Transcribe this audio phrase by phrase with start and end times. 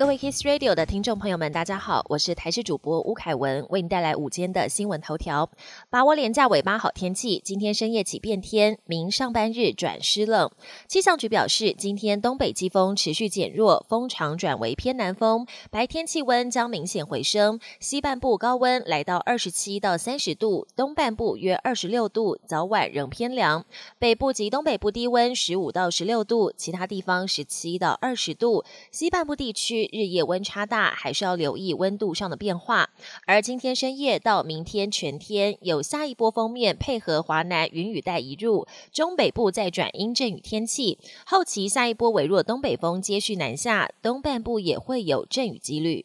[0.00, 5.50] 各位 Kiss Radio 的听众朋友们，大家好，我是台视主播吴凯文，为您带来午间的新闻头条。
[5.90, 10.50] 把握廉价尾巴好天气，今天深夜起变天，明上班日转湿冷。
[10.88, 23.66] 气象局表示，今天东北季风持续减弱，风场转为偏南风，白天气温将明显回升，西半部高温来到二十七到三十度，东半部约二十六度，早晚仍偏凉。
[23.98, 29.89] 北部及东北部低温十五到十六度，其他地方十七到二十度，西半部地区。
[29.92, 32.90] 日夜温差大，还是要留意温度上的变化。
[33.26, 40.98] 而今天深夜到明天全天，有下一波锋面配合华南云雨带移入，中北部再转阴阵雨天气。
[41.24, 46.04] 后期下一波微弱东北风接续南下，东半部也会有阵雨几率。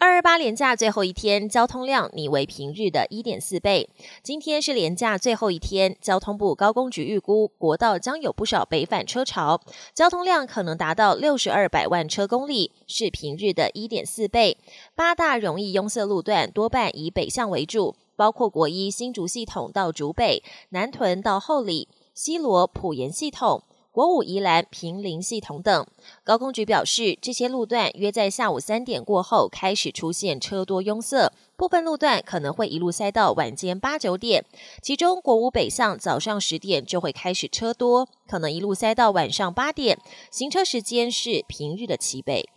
[0.00, 3.90] 二二八连假最后一天，交通量拟为平日的一点四倍。
[4.22, 9.60] 今天是连假最后一天，交通部高工局预估国道将有不少北返车潮，
[9.92, 14.56] 交通量可能达到六十二百万车公里，是平日的一点四倍。
[14.94, 23.64] 八大容易拥塞路段多半以北向为主，包括国一新竹系统到竹北、南屯到后里、西罗普盐系统。
[23.90, 25.86] 国五宜兰平林系统等，
[26.22, 34.44] 高工局表示，这些路段约在下午三点过后开始出现车多拥塞，部分路段可能会一路塞到晚间八九点。
[34.82, 39.98] 其中国五北向早上十点就会开始车多，可能一路塞到晚上八点，
[40.30, 42.48] 行车时间是平日的七倍。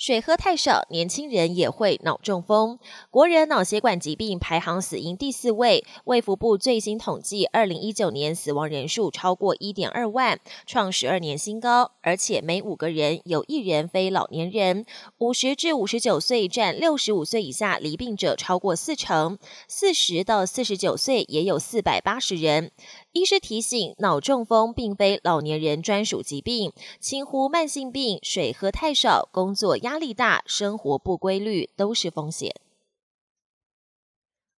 [0.00, 2.78] 水喝太少，年轻人也会脑中风。
[3.10, 5.84] 国人脑血管疾病排行死因第四位。
[6.04, 11.92] 卫福部最新统计，二零一九年死亡人数超过一点二万，创十二年新高。
[12.00, 14.86] 而且每五个人有一人非老年人。
[15.18, 19.36] 五十至五十九岁占六十五岁以下离病者超过四成，
[19.68, 22.70] 四十到四十九岁也有四百八十人。
[23.12, 32.54] 医师提醒，脑中风并非老年人专属疾病，轻忽慢性病、水喝太少、工作压压力大、生活不规律都是风险。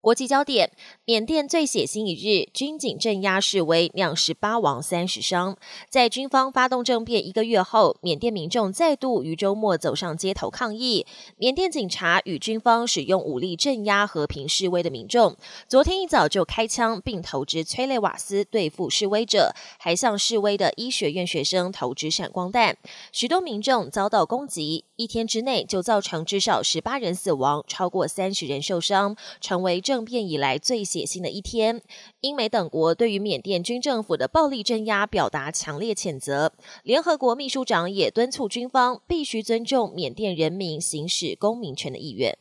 [0.02, 0.72] 国际焦点：
[1.04, 5.56] 缅甸最血腥一日，军警镇压示威，酿十八亡三十伤。
[5.88, 11.06] 在军方发动政变一个月后，缅甸民众再度于周末走上街头抗议。
[11.36, 15.36] 缅甸警察与军方使用武力镇压和平示威的民众。
[15.68, 22.76] 昨天一早就开枪并投掷催泪瓦斯对付示威者，还向示威的医学院学生投掷闪光弹。
[23.12, 31.82] 许多民众遭到攻击，一天之内就造成至少十八人死亡，超过三十人受伤，成为政变以来最血腥的一天，
[32.22, 36.50] 英美等国对于缅甸军政府的暴力镇压表达强烈谴责。
[36.82, 42.38] 联合国秘书长也敦促军方必须尊重缅甸人民行使公民权的意愿。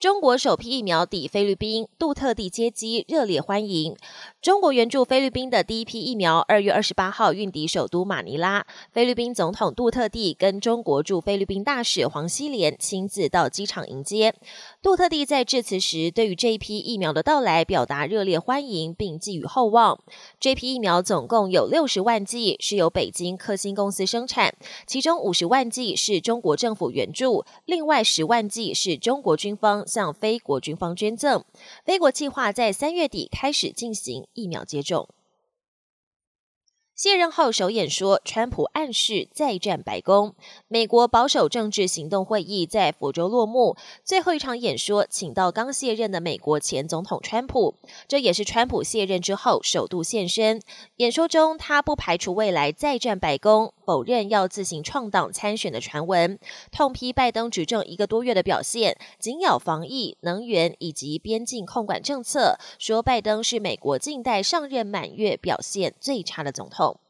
[0.00, 3.94] 中国首批疫苗抵菲律宾，杜特地接机热烈欢迎。
[4.40, 8.66] 中国援助菲律宾的第一批疫苗，二月二十八号运抵首都马尼拉。
[8.90, 14.34] 菲律宾总统杜特地跟中国驻菲律宾大使黄希莲亲自到机场迎接。
[14.80, 20.00] 杜特地在致辞时，对于这一批疫苗的到来表达热烈欢迎，并寄予厚望。
[20.40, 24.54] 这批疫苗总共有六十万剂，是由北京科兴公司生产，
[24.86, 29.86] 其中五十万剂是中国政府援助，另外十万剂是中国军方。
[29.90, 31.44] 向非国军方捐赠，
[31.84, 35.08] 非国计划在三月底开始进行疫苗接种。
[36.94, 40.34] 卸任后首演说，川普暗示再战白宫。
[40.68, 43.74] 美国保守政治行动会议在佛州落幕，
[44.04, 47.74] 最后一场演说请到刚卸任的美国前总统川普，
[48.06, 50.60] 这也是川普卸任之后首度现身。
[50.96, 56.38] 演说中，他不排除未来再战白宫，否认要自行创党参选的传闻，
[56.70, 67.00] 痛批拜登执政一个多月的表现紧咬防疫、能源以及边境控管政策，说拜登是美国近代上任满月表现最差的总统。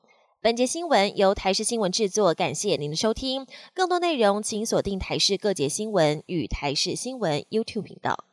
[0.40, 3.46] 本节新闻由台视新闻制作，感谢您的收听。
[3.74, 8.29] 更多内容请锁定台视各节新闻与台视新闻 YouTube 频道。